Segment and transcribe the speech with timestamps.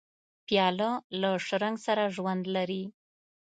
[0.47, 0.89] پیاله
[1.21, 2.83] له شرنګ سره ژوند لري.